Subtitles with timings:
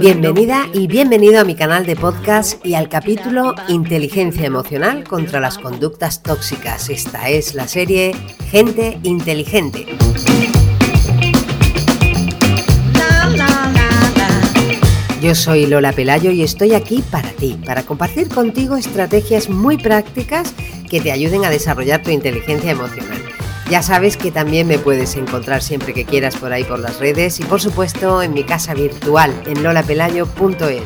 [0.00, 5.58] Bienvenida y bienvenido a mi canal de podcast y al capítulo Inteligencia emocional contra las
[5.58, 6.88] conductas tóxicas.
[6.88, 8.14] Esta es la serie
[8.50, 9.98] Gente Inteligente.
[15.22, 20.52] Yo soy Lola Pelayo y estoy aquí para ti, para compartir contigo estrategias muy prácticas
[20.90, 23.22] que te ayuden a desarrollar tu inteligencia emocional.
[23.70, 27.38] Ya sabes que también me puedes encontrar siempre que quieras por ahí por las redes
[27.38, 30.82] y por supuesto en mi casa virtual en lolapelayo.es.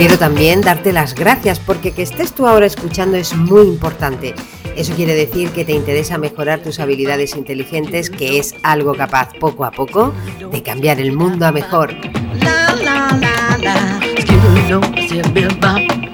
[0.00, 4.34] Quiero también darte las gracias porque que estés tú ahora escuchando es muy importante.
[4.74, 9.66] Eso quiere decir que te interesa mejorar tus habilidades inteligentes, que es algo capaz poco
[9.66, 10.14] a poco
[10.50, 11.94] de cambiar el mundo a mejor.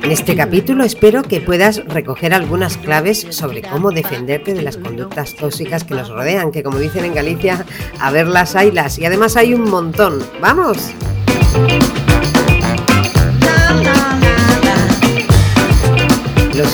[0.02, 5.36] En este capítulo espero que puedas recoger algunas claves sobre cómo defenderte de las conductas
[5.36, 7.64] tóxicas que nos rodean, que como dicen en Galicia,
[8.00, 8.98] a ver las haylas.
[8.98, 10.18] Y además hay un montón.
[10.40, 10.92] ¡Vamos!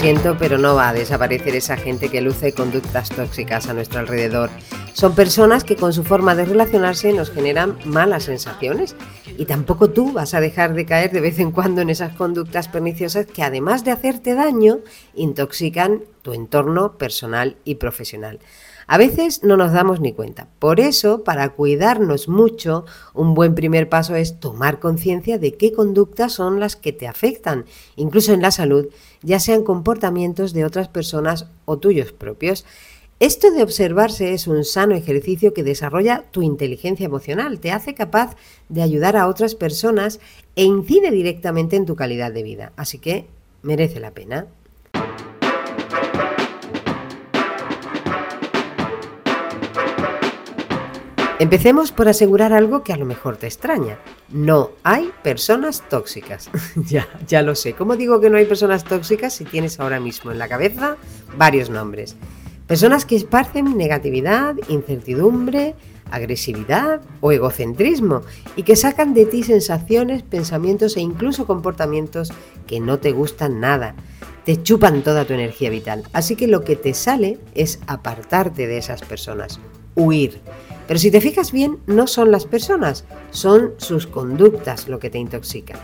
[0.03, 4.51] Siento, pero no va a desaparecer esa gente que luce conductas tóxicas a nuestro alrededor.
[4.95, 8.97] Son personas que con su forma de relacionarse nos generan malas sensaciones
[9.39, 12.67] y tampoco tú vas a dejar de caer de vez en cuando en esas conductas
[12.67, 14.81] perniciosas que además de hacerte daño,
[15.15, 18.41] intoxican tu entorno personal y profesional.
[18.87, 20.49] A veces no nos damos ni cuenta.
[20.59, 26.33] Por eso, para cuidarnos mucho, un buen primer paso es tomar conciencia de qué conductas
[26.33, 27.65] son las que te afectan,
[27.97, 28.89] incluso en la salud,
[29.23, 32.65] ya sean comportamientos de otras personas o tuyos propios.
[33.21, 38.35] Esto de observarse es un sano ejercicio que desarrolla tu inteligencia emocional, te hace capaz
[38.69, 40.19] de ayudar a otras personas
[40.57, 42.73] e incide directamente en tu calidad de vida.
[42.77, 43.27] Así que
[43.63, 44.49] merece la pena.
[51.43, 53.99] Empecemos por asegurar algo que a lo mejor te extraña.
[54.29, 56.49] No hay personas tóxicas.
[56.87, 57.73] ya, ya lo sé.
[57.73, 60.99] ¿Cómo digo que no hay personas tóxicas si tienes ahora mismo en la cabeza
[61.37, 62.15] varios nombres?
[62.69, 65.75] Personas que esparcen negatividad, incertidumbre,
[66.13, 68.23] agresividad o egocentrismo
[68.55, 72.33] y que sacan de ti sensaciones, pensamientos e incluso comportamientos
[72.69, 73.97] que no te gustan nada.
[74.45, 76.05] Te chupan toda tu energía vital.
[76.13, 79.59] Así que lo que te sale es apartarte de esas personas,
[79.95, 80.41] huir.
[80.87, 85.19] Pero si te fijas bien, no son las personas, son sus conductas lo que te
[85.19, 85.79] intoxica.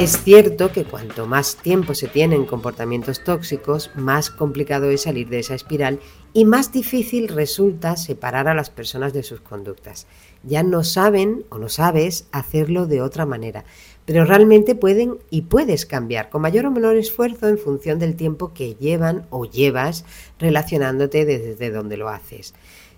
[0.00, 5.38] Es cierto que cuanto más tiempo se tienen comportamientos tóxicos, más complicado es salir de
[5.38, 6.00] esa espiral
[6.32, 10.06] y más difícil resulta separar a las personas de sus conductas.
[10.42, 13.64] Ya no saben o no sabes hacerlo de otra manera
[14.04, 18.52] pero realmente pueden y puedes cambiar con mayor o menor esfuerzo en función del tiempo
[18.52, 20.04] que llevan o llevas
[20.38, 22.54] relacionándote desde donde lo haces.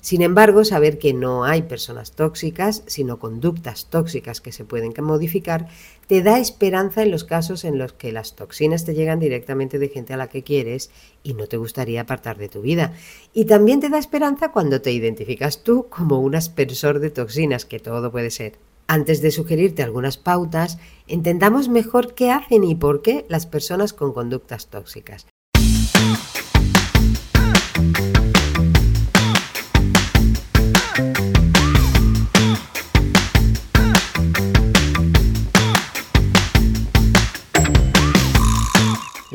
[0.07, 5.67] Sin embargo, saber que no hay personas tóxicas, sino conductas tóxicas que se pueden modificar,
[6.07, 9.89] te da esperanza en los casos en los que las toxinas te llegan directamente de
[9.89, 10.93] gente a la que quieres
[11.25, 12.93] y no te gustaría apartar de tu vida.
[13.33, 17.81] Y también te da esperanza cuando te identificas tú como un aspersor de toxinas, que
[17.81, 18.53] todo puede ser.
[18.87, 20.79] Antes de sugerirte algunas pautas,
[21.09, 25.27] entendamos mejor qué hacen y por qué las personas con conductas tóxicas.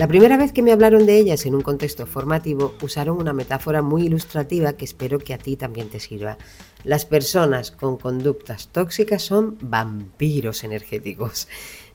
[0.01, 3.83] La primera vez que me hablaron de ellas en un contexto formativo, usaron una metáfora
[3.83, 6.39] muy ilustrativa que espero que a ti también te sirva.
[6.83, 11.47] Las personas con conductas tóxicas son vampiros energéticos.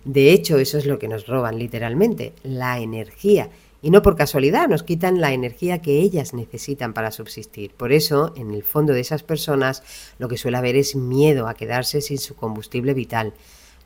[0.05, 3.51] De hecho, eso es lo que nos roban literalmente, la energía.
[3.83, 7.73] Y no por casualidad, nos quitan la energía que ellas necesitan para subsistir.
[7.73, 9.83] Por eso, en el fondo de esas personas,
[10.21, 13.35] lo que suele haber es miedo a quedarse sin su combustible vital.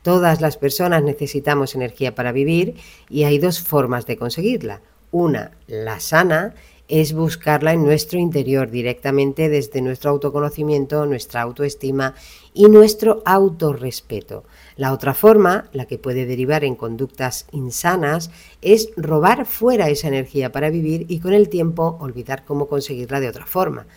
[0.01, 2.75] Todas las personas necesitamos energía para vivir
[3.09, 4.81] y hay dos formas de conseguirla.
[5.11, 6.55] Una, la sana,
[6.91, 12.15] es buscarla en nuestro interior directamente desde nuestro autoconocimiento, nuestra autoestima
[12.53, 14.43] y nuestro autorrespeto.
[14.75, 18.29] La otra forma, la que puede derivar en conductas insanas,
[18.61, 23.29] es robar fuera esa energía para vivir y con el tiempo olvidar cómo conseguirla de
[23.29, 23.87] otra forma.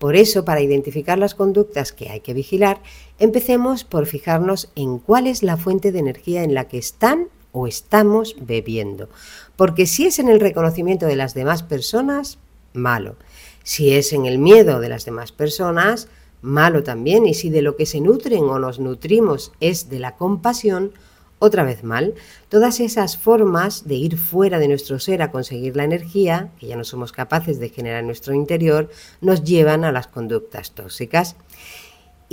[0.00, 2.80] Por eso, para identificar las conductas que hay que vigilar,
[3.20, 7.68] empecemos por fijarnos en cuál es la fuente de energía en la que están o
[7.68, 9.08] estamos bebiendo.
[9.56, 12.38] Porque si es en el reconocimiento de las demás personas,
[12.72, 13.16] malo.
[13.62, 16.08] Si es en el miedo de las demás personas,
[16.42, 20.16] malo también, y si de lo que se nutren o nos nutrimos es de la
[20.16, 20.92] compasión,
[21.38, 22.14] otra vez mal,
[22.48, 26.76] todas esas formas de ir fuera de nuestro ser a conseguir la energía, que ya
[26.76, 28.90] no somos capaces de generar en nuestro interior,
[29.20, 31.36] nos llevan a las conductas tóxicas.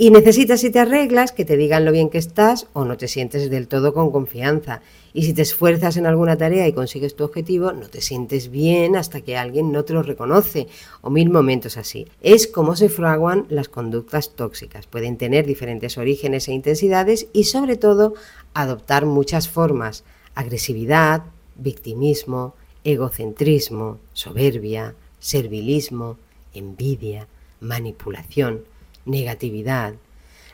[0.00, 3.08] Y necesitas si te arreglas que te digan lo bien que estás o no te
[3.08, 4.80] sientes del todo con confianza.
[5.12, 8.94] Y si te esfuerzas en alguna tarea y consigues tu objetivo, no te sientes bien
[8.94, 10.68] hasta que alguien no te lo reconoce
[11.00, 12.06] o mil momentos así.
[12.20, 14.86] Es como se fraguan las conductas tóxicas.
[14.86, 18.14] Pueden tener diferentes orígenes e intensidades y sobre todo
[18.54, 20.04] adoptar muchas formas.
[20.36, 21.24] Agresividad,
[21.56, 22.54] victimismo,
[22.84, 26.18] egocentrismo, soberbia, servilismo,
[26.54, 27.26] envidia,
[27.58, 28.62] manipulación
[29.08, 29.94] negatividad.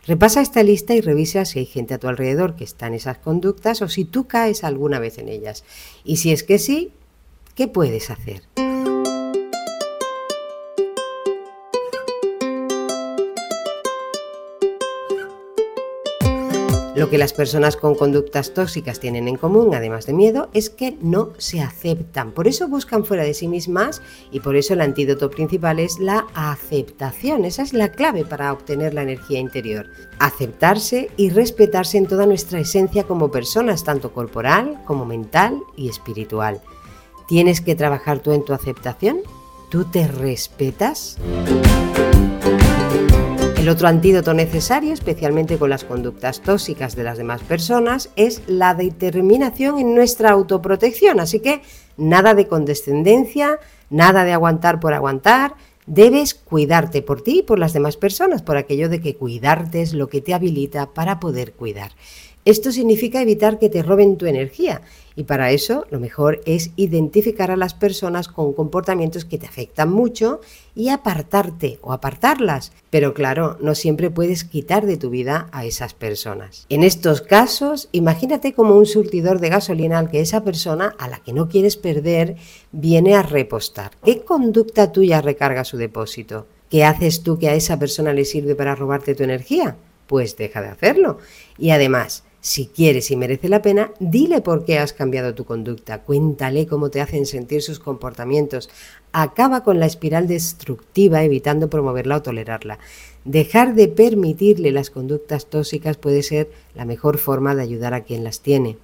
[0.06, 3.18] Repasa esta lista y revisa si hay gente a tu alrededor que está en esas
[3.18, 5.64] conductas o si tú caes alguna vez en ellas.
[6.04, 6.92] Y si es que sí,
[7.54, 8.42] ¿qué puedes hacer?
[16.94, 20.96] Lo que las personas con conductas tóxicas tienen en común, además de miedo, es que
[21.00, 22.30] no se aceptan.
[22.30, 24.00] Por eso buscan fuera de sí mismas
[24.30, 27.44] y por eso el antídoto principal es la aceptación.
[27.44, 29.86] Esa es la clave para obtener la energía interior.
[30.20, 36.60] Aceptarse y respetarse en toda nuestra esencia como personas, tanto corporal como mental y espiritual.
[37.26, 39.18] ¿Tienes que trabajar tú en tu aceptación?
[39.68, 41.18] ¿Tú te respetas?
[43.64, 48.74] El otro antídoto necesario, especialmente con las conductas tóxicas de las demás personas, es la
[48.74, 51.18] determinación en nuestra autoprotección.
[51.18, 51.62] Así que
[51.96, 53.58] nada de condescendencia,
[53.88, 55.54] nada de aguantar por aguantar.
[55.86, 59.94] Debes cuidarte por ti y por las demás personas, por aquello de que cuidarte es
[59.94, 61.92] lo que te habilita para poder cuidar.
[62.44, 64.82] Esto significa evitar que te roben tu energía
[65.16, 69.90] y para eso lo mejor es identificar a las personas con comportamientos que te afectan
[69.90, 70.40] mucho
[70.74, 72.72] y apartarte o apartarlas.
[72.90, 76.66] Pero claro, no siempre puedes quitar de tu vida a esas personas.
[76.68, 81.20] En estos casos, imagínate como un surtidor de gasolina al que esa persona a la
[81.20, 82.36] que no quieres perder
[82.72, 83.92] viene a repostar.
[84.04, 86.46] ¿Qué conducta tuya recarga su depósito?
[86.68, 89.76] ¿Qué haces tú que a esa persona le sirve para robarte tu energía?
[90.06, 91.18] Pues deja de hacerlo.
[91.56, 96.02] Y además, si quieres y merece la pena, dile por qué has cambiado tu conducta,
[96.02, 98.68] cuéntale cómo te hacen sentir sus comportamientos.
[99.12, 102.78] Acaba con la espiral destructiva evitando promoverla o tolerarla.
[103.24, 108.24] Dejar de permitirle las conductas tóxicas puede ser la mejor forma de ayudar a quien
[108.24, 108.76] las tiene.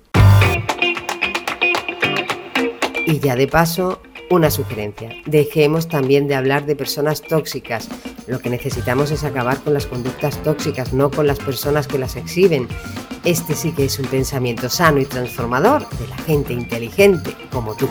[3.07, 5.11] Y ya de paso, una sugerencia.
[5.27, 7.91] Dejemos también de hablar de personas tóxicas.
[8.27, 12.17] Lo que necesitamos es acabar con las conductas tóxicas, no con las personas que las
[12.17, 12.69] exhiben.
[13.25, 17.89] Este sí que es un pensamiento sano y transformador de la gente inteligente como tú.